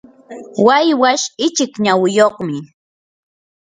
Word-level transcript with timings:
waywash 0.65 1.23
ichik 1.45 1.73
nawiyuqmi. 1.83 2.57